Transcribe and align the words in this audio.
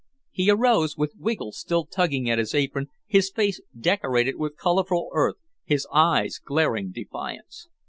He 0.31 0.49
arose, 0.49 0.97
with 0.97 1.13
Wiggle 1.15 1.51
still 1.51 1.85
tugging 1.85 2.27
at 2.27 2.39
his 2.39 2.55
apron, 2.55 2.87
his 3.05 3.29
face 3.29 3.61
decorated 3.79 4.35
with 4.35 4.57
colorful 4.57 5.09
earth, 5.13 5.35
his 5.63 5.85
eyes 5.93 6.39
glaring 6.43 6.91
defiance. 6.91 7.67